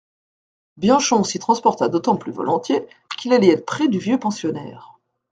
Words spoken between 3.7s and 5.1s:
du vieux pensionnaire.